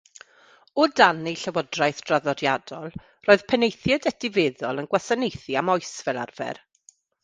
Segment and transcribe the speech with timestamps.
[0.83, 2.89] O dan eu llywodraeth draddodiadol,
[3.29, 6.69] roedd penaethiaid etifeddol yn gwasanaethu am oes fel arfer.